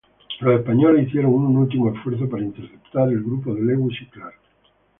[0.39, 4.39] Los españoles hicieron un último esfuerzo para interceptar al grupo de Lewis y Clark.